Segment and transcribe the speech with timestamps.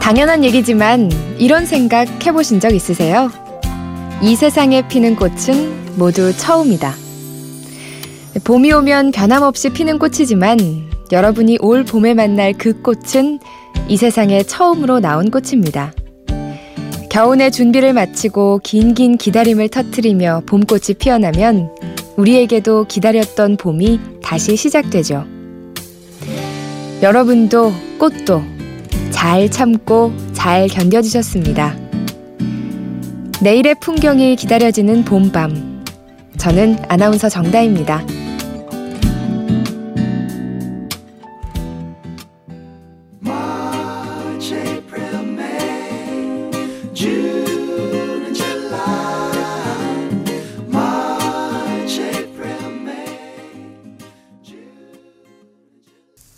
[0.00, 3.30] 당연한 얘기지만 이런 생각 해보신 적 있으세요?
[4.22, 6.94] 이 세상에 피는 꽃은 모두 처음이다.
[8.42, 10.58] 봄이 오면 변함없이 피는 꽃이지만
[11.12, 13.38] 여러분이 올 봄에 만날 그 꽃은
[13.86, 15.92] 이 세상에 처음으로 나온 꽃입니다.
[17.10, 21.70] 겨우내 준비를 마치고 긴긴 기다림을 터트리며 봄꽃이 피어나면
[22.16, 25.24] 우리에게도 기다렸던 봄이 다시 시작되죠.
[27.02, 28.42] 여러분도 꽃도
[29.10, 31.76] 잘 참고 잘 견뎌주셨습니다.
[33.40, 35.84] 내일의 풍경이 기다려지는 봄밤.
[36.36, 38.04] 저는 아나운서 정다입니다.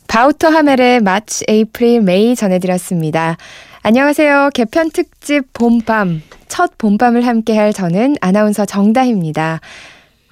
[0.07, 3.39] 바우터 하멜의 마치, 에이프릴, 메이 전해드렸습니다.
[3.83, 4.51] 안녕하세요.
[4.53, 6.23] 개편 특집 봄밤.
[6.49, 9.61] 첫 봄밤을 함께할 저는 아나운서 정다희입니다.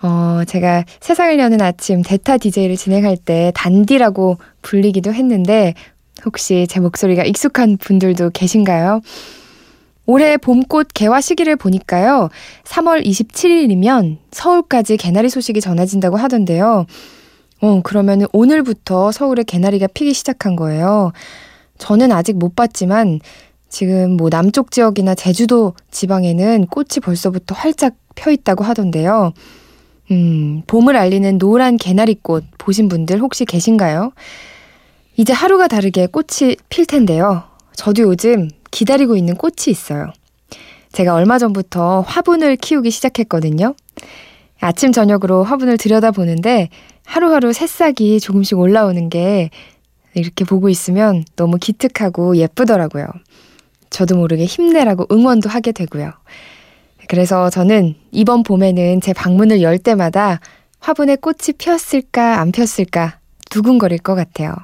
[0.03, 5.73] 어, 제가 세상을 여는 아침 대타 DJ를 진행할 때 단디라고 불리기도 했는데
[6.27, 9.01] 혹시 제 목소리가 익숙한 분들도 계신가요?
[10.11, 12.31] 올해 봄꽃 개화 시기를 보니까요.
[12.65, 16.87] 3월 27일이면 서울까지 개나리 소식이 전해진다고 하던데요.
[17.61, 21.13] 어, 그러면 오늘부터 서울에 개나리가 피기 시작한 거예요.
[21.77, 23.21] 저는 아직 못 봤지만
[23.69, 29.35] 지금 뭐 남쪽 지역이나 제주도 지방에는 꽃이 벌써부터 활짝 펴 있다고 하던데요.
[30.11, 34.13] 음, 봄을 알리는 노란 개나리꽃 보신 분들 혹시 계신가요?
[35.19, 37.43] 이제 하루가 다르게 꽃이 필 텐데요.
[37.75, 38.49] 저도 요즘
[38.79, 40.13] 기다리고 있는 꽃이 있어요.
[40.93, 43.75] 제가 얼마 전부터 화분을 키우기 시작했거든요.
[44.61, 46.69] 아침 저녁으로 화분을 들여다보는데
[47.05, 49.51] 하루하루 새싹이 조금씩 올라오는 게
[50.15, 53.09] 이렇게 보고 있으면 너무 기특하고 예쁘더라고요.
[53.91, 56.13] 저도 모르게 힘내라고 응원도 하게 되고요.
[57.09, 60.39] 그래서 저는 이번 봄에는 제 방문을 열 때마다
[60.79, 63.19] 화분에 꽃이 피었을까 안 피었을까
[63.51, 64.55] 두근거릴 것 같아요.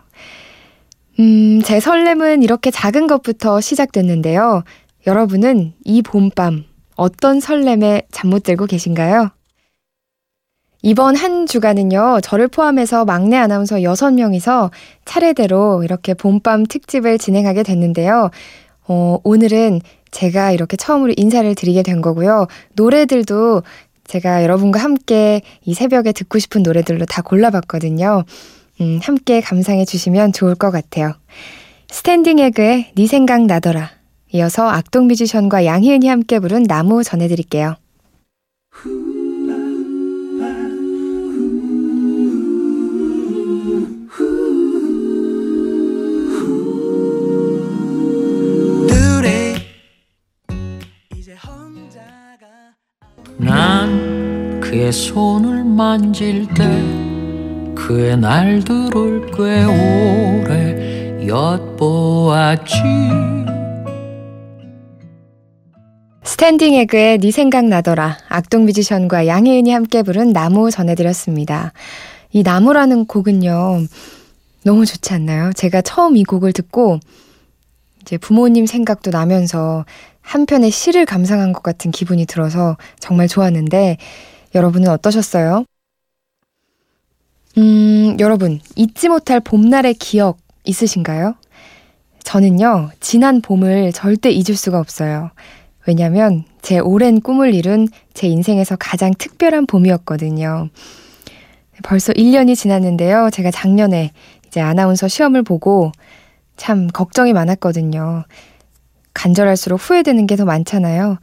[1.21, 4.65] 음, 제 설렘은 이렇게 작은 것부터 시작됐는데요.
[5.07, 6.65] 여러분은 이 봄밤
[6.97, 9.31] 어떤 설렘에 잠 못 들고 계신가요?
[10.83, 14.71] 이번 한 주간은요, 저를 포함해서 막내 아나운서 6명이서
[15.07, 18.31] 차례대로 이렇게 봄밤 특집을 진행하게 됐는데요.
[18.87, 22.49] 어, 오늘은 제가 이렇게 처음으로 인사를 드리게 된 거고요.
[22.75, 23.63] 노래들도
[24.07, 28.25] 제가 여러분과 함께 이 새벽에 듣고 싶은 노래들로 다 골라봤거든요.
[28.81, 31.15] 음, 함께 감상해 주시면 좋을 것 같아요.
[31.89, 33.91] 스탠딩 에그의 네 생각 나더라.
[34.33, 37.77] 이어서 악동 뮤지션과 양희은이 함께 부른 나무 전해드릴게요.
[53.37, 57.14] 난 그의 손을 만질 때
[57.87, 62.73] 그의 날들을 꽤 오래 엿보았지
[66.23, 71.75] 스탠딩 에그의 네 생각 나더라 악동 뮤지션과 양혜은이 함께 부른 나무 전해드렸습니다.
[72.33, 73.83] 이 나무라는 곡은요
[74.65, 75.53] 너무 좋지 않나요?
[75.53, 77.01] 제가 처음 이 곡을 듣고
[78.01, 79.85] 이제 부모님 생각도 나면서
[80.23, 83.99] 한편의 시를 감상한 것 같은 기분이 들어서 정말 좋았는데
[84.55, 85.67] 여러분은 어떠셨어요?
[87.59, 91.35] 음, 여러분, 잊지 못할 봄날의 기억 있으신가요?
[92.25, 95.31] 저는요, 지난 봄을 절대 잊을 수가 없어요.
[95.87, 100.71] 왜냐면 제 오랜 꿈을 이룬 제 인생에서 가장 특별한 봄이었거든요.
[101.83, 103.29] 벌써 1년이 지났는데요.
[103.31, 104.13] 제가 작년에
[104.47, 105.93] 이제 아나운서 시험을 보고
[106.57, 108.25] 참 걱정이 많았거든요.
[109.13, 111.19] 간절할수록 후회되는 게 더 많잖아요.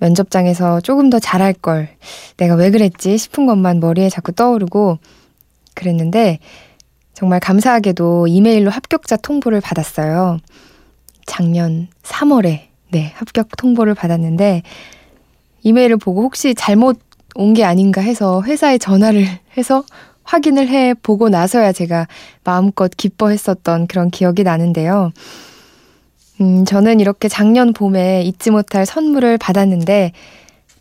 [0.00, 1.88] 면접장에서 조금 더 잘할 걸,
[2.36, 4.98] 내가 왜 그랬지 싶은 것만 머리에 자꾸 떠오르고
[5.74, 6.38] 그랬는데
[7.14, 10.38] 정말 감사하게도 이메일로 합격자 통보를 받았어요.
[11.26, 14.62] 작년 3월에 네, 합격 통보를 받았는데
[15.62, 16.98] 이메일을 보고 혹시 잘못
[17.34, 19.24] 온 게 아닌가 해서 회사에 전화를
[19.56, 19.84] 해서
[20.24, 22.06] 확인을 해 보고 나서야 제가
[22.44, 25.12] 마음껏 기뻐했었던 그런 기억이 나는데요.
[26.40, 30.12] 음, 저는 이렇게 작년 봄에 잊지 못할 선물을 받았는데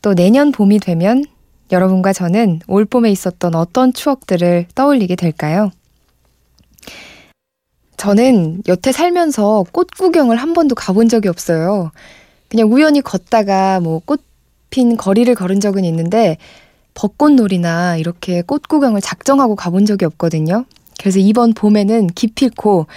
[0.01, 1.23] 또 내년 봄이 되면
[1.71, 5.71] 여러분과 저는 올 봄에 있었던 어떤 추억들을 떠올리게 될까요?
[7.97, 11.91] 저는 여태 살면서 꽃 구경을 한 번도 가본 적이 없어요.
[12.49, 14.21] 그냥 우연히 걷다가 뭐 꽃
[14.71, 16.37] 핀 거리를 걸은 적은 있는데
[16.95, 20.65] 벚꽃놀이나 이렇게 꽃 구경을 작정하고 가본 적이 없거든요.
[20.99, 22.87] 그래서 이번 봄에는 기필코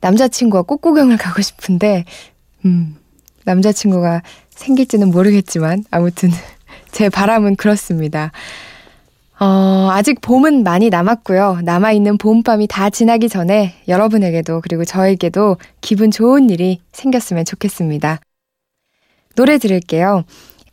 [0.00, 2.04] 남자친구와 꽃 구경을 가고 싶은데,
[2.64, 2.96] 음,
[3.44, 6.30] 남자친구가 생길지는 모르겠지만, 아무튼
[6.96, 8.32] 제 바람은 그렇습니다.
[9.38, 11.60] 어, 아직 봄은 많이 남았고요.
[11.62, 18.20] 남아있는 봄밤이 다 지나기 전에 여러분에게도 그리고 저에게도 기분 좋은 일이 생겼으면 좋겠습니다.
[19.34, 20.24] 노래 들을게요.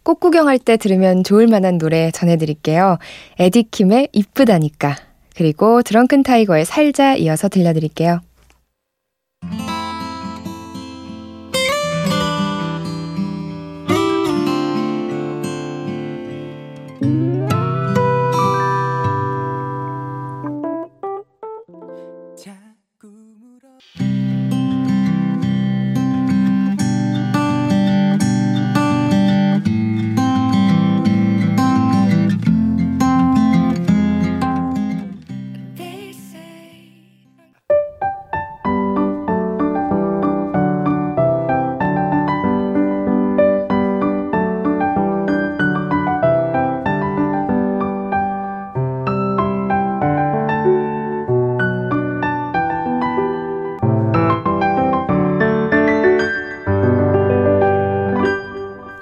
[0.04, 3.00] 꽃 구경할 때 들으면 좋을 만한 노래 전해드릴게요.
[3.40, 4.96] 에디킴의 이쁘다니까.
[5.36, 8.22] 그리고 드렁큰 타이거의 살자 이어서 들려드릴게요.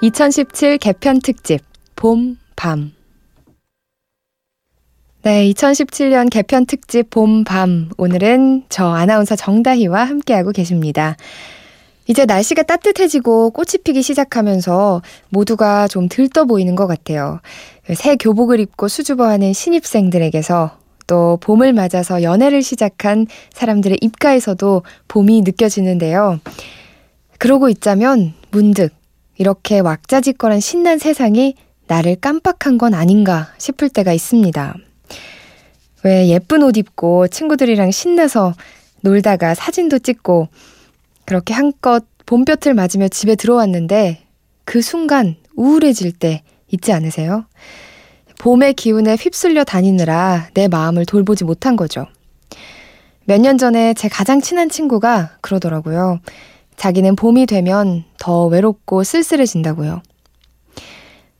[0.04, 1.60] 2017 개편 특집
[1.94, 2.90] 봄, 밤.
[5.22, 7.88] 네, 2017년 개편 특집 봄, 밤.
[7.98, 11.16] 오늘은 저 아나운서 정다희와 함께하고 계십니다.
[12.08, 17.38] 이제 날씨가 따뜻해지고 꽃이 피기 시작하면서 모두가 좀 들떠 보이는 것 같아요.
[17.94, 26.40] 새 교복을 입고 수줍어하는 신입생들에게서 또 봄을 맞아서 연애를 시작한 사람들의 입가에서도 봄이 느껴지는데요.
[27.38, 28.90] 그러고 있자면 문득
[29.42, 31.56] 이렇게 왁자지껄한 신난 세상이
[31.88, 34.76] 나를 깜빡한 건 아닌가 싶을 때가 있습니다.
[36.04, 38.54] 왜 예쁜 옷 입고 친구들이랑 신나서
[39.00, 40.46] 놀다가 사진도 찍고
[41.24, 44.22] 그렇게 한껏 봄볕을 맞으며 집에 들어왔는데
[44.64, 47.44] 그 순간 우울해질 때 있지 않으세요?
[48.38, 52.06] 봄의 기운에 휩쓸려 다니느라 내 마음을 돌보지 못한 거죠.
[53.24, 56.20] 몇 년 전에 제 가장 친한 친구가 그러더라고요.
[56.76, 60.00] 자기는 봄이 되면 더 외롭고 쓸쓸해진다고요.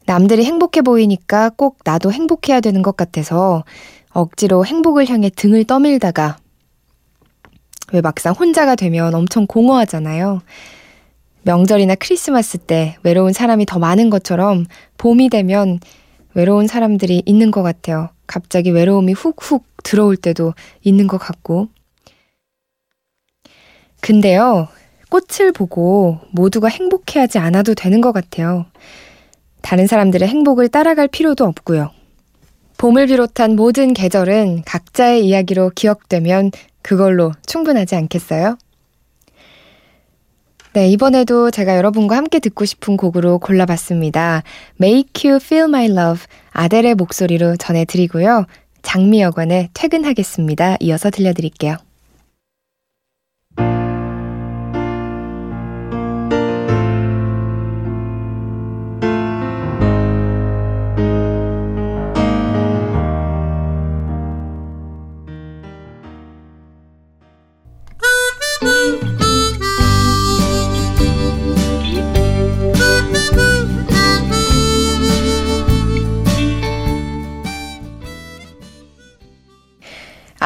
[0.04, 3.62] 남들이 행복해 보이니까 꼭 나도 행복해야 되는 것 같아서
[4.10, 6.38] 억지로 행복을 향해 등을 떠밀다가
[7.92, 10.40] 왜 막상 혼자가 되면 엄청 공허하잖아요.
[11.42, 14.66] 명절이나 크리스마스 때 외로운 사람이 더 많은 것처럼
[14.98, 15.78] 봄이 되면
[16.34, 18.08] 외로운 사람들이 있는 것 같아요.
[18.26, 20.52] 갑자기 외로움이 훅훅 들어올 때도
[20.82, 21.68] 있는 것 같고.
[24.00, 24.66] 근데요,
[25.12, 28.64] 꽃을 보고 모두가 행복해하지 않아도 되는 것 같아요.
[29.60, 31.90] 다른 사람들의 행복을 따라갈 필요도 없고요.
[32.78, 36.50] 봄을 비롯한 모든 계절은 각자의 이야기로 기억되면
[36.80, 38.56] 그걸로 충분하지 않겠어요?
[40.72, 44.42] 네, 이번에도 제가 여러분과 함께 듣고 싶은 곡으로 골라봤습니다.
[44.80, 48.46] Make You Feel My Love 아델의 목소리로 전해드리고요.
[48.80, 50.78] 장미여관의 퇴근하겠습니다.
[50.80, 51.76] 이어서 들려드릴게요.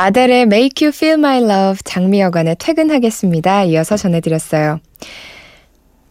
[0.07, 3.65] 아델의 Make You Feel My Love 장미여관에 퇴근하겠습니다.
[3.65, 4.79] 이어서 전해드렸어요.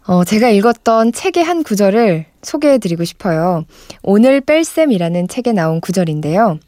[0.05, 3.63] 어, 제가 읽었던 책의 한 구절을 소개해드리고 싶어요.
[4.03, 6.59] 오늘 뺄셈이라는 책에 나온 구절인데요.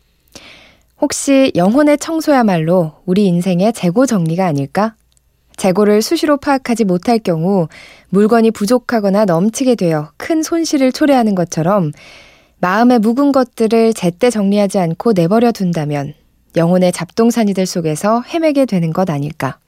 [1.02, 4.96] 혹시 영혼의 청소야말로 우리 인생의 재고 정리가 아닐까?
[5.58, 7.68] 재고를 수시로 파악하지 못할 경우
[8.08, 11.92] 물건이 부족하거나 넘치게 되어 큰 손실을 초래하는 것처럼
[12.62, 16.14] 마음의 묵은 것들을 제때 정리하지 않고 내버려 둔다면
[16.56, 19.60] 영혼의 잡동사니들 속에서 헤매게 되는 것 아닐까.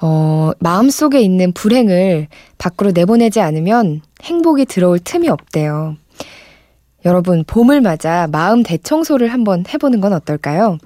[0.00, 5.96] 어, 마음속에 있는 불행을 밖으로 내보내지 않으면 행복이 들어올 틈이 없대요.
[7.04, 10.78] 여러분, 봄을 맞아 마음 대청소를 한번 해보는 건 어떨까요?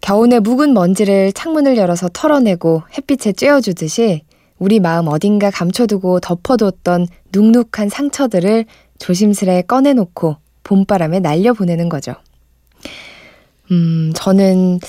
[0.00, 4.20] 겨우내 묵은 먼지를 창문을 열어서 털어내고 햇빛에 쬐어주듯이
[4.58, 8.64] 우리 마음 어딘가 감춰두고 덮어뒀던 눅눅한 상처들을
[8.98, 12.14] 조심스레 꺼내놓고 봄바람에 날려보내는 거죠.
[13.70, 14.80] 음, 저는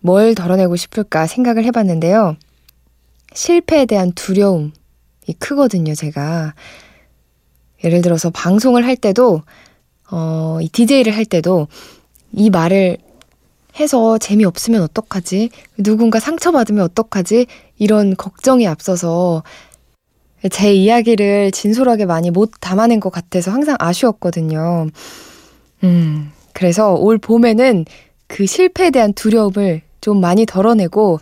[0.00, 2.36] 뭘 덜어내고 싶을까 생각을 해봤는데요.
[3.32, 4.72] 실패에 대한 두려움,
[5.38, 6.54] 크거든요, 제가.
[7.84, 9.42] 예를 들어서 방송을 할 때도,
[10.10, 11.68] 어, 이 DJ를 할 때도
[12.32, 12.96] 이 말을
[13.78, 15.50] 해서 재미없으면 어떡하지?
[15.76, 17.46] 누군가 상처받으면 어떡하지?
[17.76, 19.44] 이런 걱정이 앞서서
[20.50, 24.88] 제 이야기를 진솔하게 많이 못 담아낸 것 같아서 항상 아쉬웠거든요.
[25.84, 27.84] 음, 그래서 올 봄에는
[28.28, 31.18] 그 실패에 대한 두려움을 좀 많이 덜어내고,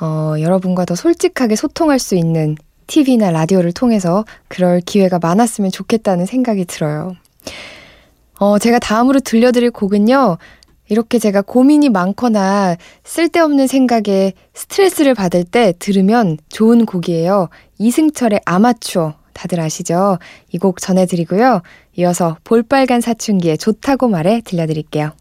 [0.00, 2.56] 어, 여러분과 더 솔직하게 소통할 수 있는
[2.88, 7.14] TV나 라디오를 통해서 그럴 기회가 많았으면 좋겠다는 생각이 들어요.
[8.40, 10.38] 어, 제가 다음으로 들려드릴 곡은요,
[10.88, 17.48] 이렇게 제가 고민이 많거나 쓸데없는 생각에 스트레스를 받을 때 들으면 좋은 곡이에요.
[17.78, 19.14] 이승철의 아마추어.
[19.32, 20.18] 다들 아시죠?
[20.52, 21.62] 이 곡 전해드리고요.
[21.96, 25.12] 이어서 볼빨간 사춘기에 좋다고 말해 들려드릴게요.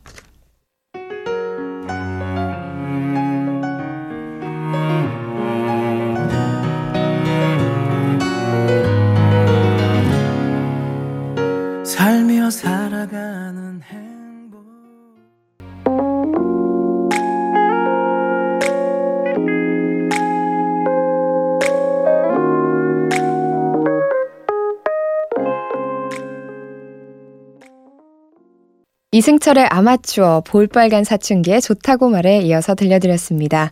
[29.22, 33.70] 이승철의 아마추어 볼빨간 사춘기에 좋다고 말해 이어서 들려드렸습니다.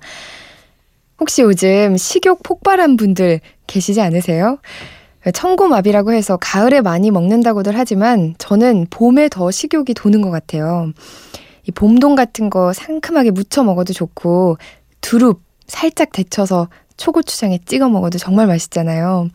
[1.20, 4.60] 혹시 요즘 식욕 폭발한 분들 계시지 않으세요?
[5.34, 10.92] 청고마비라고 해서 가을에 많이 먹는다고들 하지만 저는 봄에 더 식욕이 도는 것 같아요.
[11.68, 14.60] 이 봄동 같은 거 상큼하게 무쳐 먹어도 좋고
[15.02, 19.30] 두릅 살짝 데쳐서 초고추장에 찍어 먹어도 정말 맛있잖아요.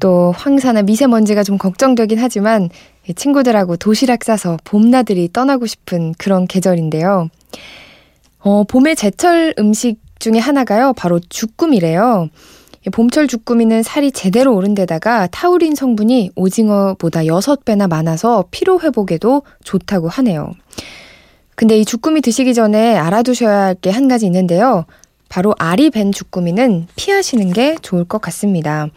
[0.00, 2.70] 또 황사나 미세먼지가 좀 걱정되긴 하지만
[3.14, 7.28] 친구들하고 도시락 싸서 봄나들이 떠나고 싶은 그런 계절인데요.
[8.40, 10.92] 어, 봄의 제철 음식 중에 하나가요.
[10.94, 12.28] 바로 주꾸미래요.
[12.92, 20.52] 봄철 주꾸미는 살이 제대로 오른 데다가 타우린 성분이 오징어보다 6배나 많아서 피로 회복에도 좋다고 하네요.
[21.54, 24.86] 근데 이 주꾸미 드시기 전에 알아두셔야 할 게 한 가지 있는데요.
[25.28, 28.88] 바로 알이 밴 주꾸미는 피하시는 게 좋을 것 같습니다.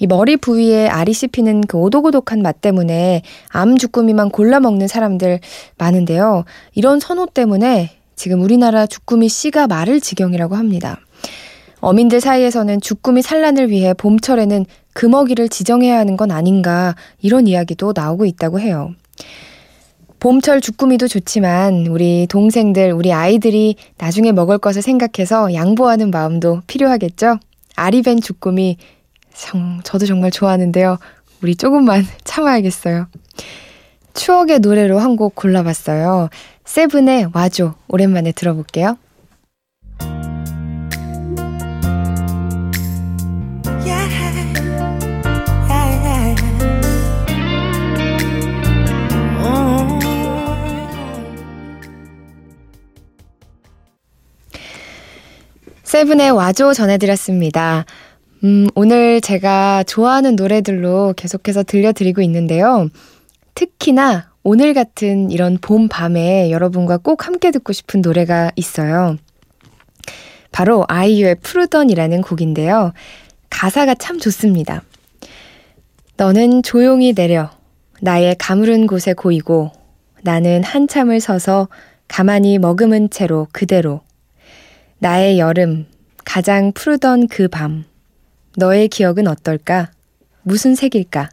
[0.00, 5.40] 이 머리 부위에 알이 씹히는 그 오독오독한 맛 때문에 암 주꾸미만 골라 먹는 사람들
[5.76, 6.44] 많은데요.
[6.74, 10.98] 이런 선호 때문에 지금 우리나라 주꾸미 씨가 마를 지경이라고 합니다.
[11.80, 18.58] 어민들 사이에서는 주꾸미 산란을 위해 봄철에는 금어기를 지정해야 하는 건 아닌가 이런 이야기도 나오고 있다고
[18.58, 18.94] 해요.
[20.18, 27.38] 봄철 주꾸미도 좋지만 우리 동생들, 우리 아이들이 나중에 먹을 것을 생각해서 양보하는 마음도 필요하겠죠?
[27.76, 28.78] 아리벤 주꾸미
[29.38, 30.98] 정, 저도 정말 좋아하는데요.
[31.42, 33.06] 우리 조금만 참아야겠어요.
[34.14, 36.28] 추억의 노래로 한 곡 골라봤어요.
[36.64, 37.74] 세븐의 와줘.
[37.88, 38.96] 오랜만에 들어볼게요.
[55.84, 57.84] 세븐의 와줘 전해드렸습니다.
[58.44, 62.88] 음, 오늘 제가 좋아하는 노래들로 계속해서 들려드리고 있는데요.
[63.54, 69.16] 특히나 오늘 같은 이런 봄 밤에 여러분과 꼭 함께 듣고 싶은 노래가 있어요.
[70.52, 72.92] 바로 아이유의 푸르던이라는 곡인데요.
[73.50, 74.82] 가사가 참 좋습니다.
[76.16, 77.50] 너는 조용히 내려
[78.00, 79.72] 나의 가물은 곳에 고이고
[80.22, 81.68] 나는 한참을 서서
[82.06, 84.00] 가만히 머금은 채로 그대로
[84.98, 85.86] 나의 여름
[86.24, 87.87] 가장 푸르던 그 밤
[88.56, 89.90] 너의 기억은 어떨까?
[90.42, 91.30] 무슨 색일까?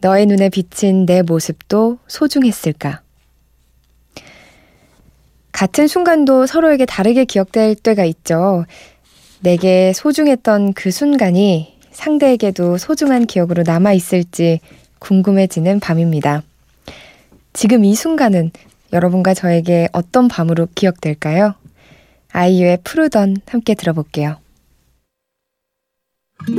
[0.00, 3.02] 너의 눈에 비친 내 모습도 소중했을까?
[5.52, 8.64] 같은 순간도 서로에게 다르게 기억될 때가 있죠.
[9.40, 14.60] 내게 소중했던 그 순간이 상대에게도 소중한 기억으로 남아있을지
[15.00, 16.42] 궁금해지는 밤입니다.
[17.52, 18.52] 지금 이 순간은
[18.92, 21.54] 여러분과 저에게 어떤 밤으로 기억될까요?
[22.32, 24.36] 아이유의 푸르던 함께 들어볼게요.
[26.40, 26.56] 한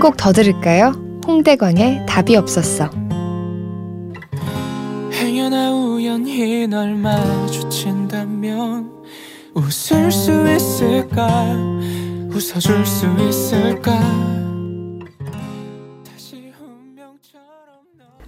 [0.00, 0.92] 곡 더 들을까요?
[1.26, 2.88] 홍대광의 답이 없었어.
[5.12, 8.92] 행여나 우연히 널 마주친다면
[9.54, 11.26] 웃을 수 있을까
[12.36, 13.98] 웃어줄 수 있을까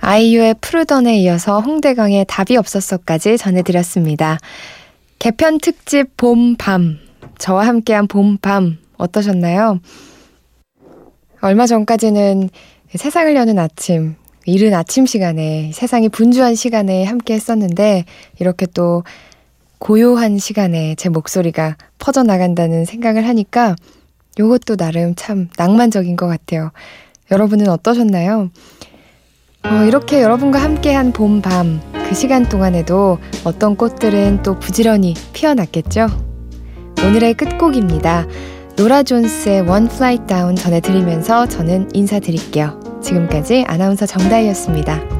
[0.01, 4.39] 아이유의 푸르던에 이어서 홍대광의 답이 없었어까지 전해드렸습니다.
[5.19, 6.97] 개편 특집 봄, 밤.
[7.37, 9.81] 저와 함께한 봄, 밤 어떠셨나요?
[11.43, 12.49] 얼마 전까지는
[12.97, 14.15] 세상을 여는 아침,
[14.47, 18.07] 이른 아침 시간에 세상이 분주한 시간에 함께 했었는데
[18.39, 19.05] 이렇게 또
[19.79, 23.77] 고요한 시간에 제 목소리가 퍼져나간다는 생각을 하니까
[24.39, 26.71] 요것도 나름 참 낭만적인 것 같아요.
[27.31, 28.51] 여러분은 어떠셨나요?
[29.65, 36.07] 어, 이렇게 여러분과 함께한 봄, 밤, 그 시간 동안에도 어떤 꽃들은 또 부지런히 피어났겠죠?
[37.05, 38.27] 오늘의 끝곡입니다.
[38.77, 43.01] 노라 존스의 One Flight Down 전해드리면서 저는 인사드릴게요.
[43.03, 45.18] 지금까지 아나운서 정다희였습니다.